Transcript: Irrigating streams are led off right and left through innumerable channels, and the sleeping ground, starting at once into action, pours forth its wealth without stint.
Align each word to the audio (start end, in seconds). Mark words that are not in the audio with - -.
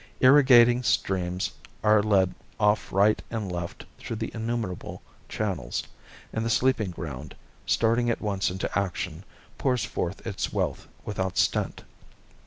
Irrigating 0.19 0.81
streams 0.81 1.51
are 1.83 2.01
led 2.01 2.33
off 2.59 2.91
right 2.91 3.21
and 3.29 3.51
left 3.51 3.85
through 3.99 4.17
innumerable 4.33 5.03
channels, 5.29 5.83
and 6.33 6.43
the 6.43 6.49
sleeping 6.49 6.89
ground, 6.89 7.35
starting 7.67 8.09
at 8.09 8.19
once 8.19 8.49
into 8.49 8.67
action, 8.75 9.23
pours 9.59 9.85
forth 9.85 10.25
its 10.25 10.51
wealth 10.51 10.87
without 11.05 11.37
stint. 11.37 11.83